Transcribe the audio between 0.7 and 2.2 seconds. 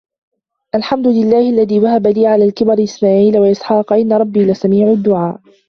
الحمد لله الذي وهب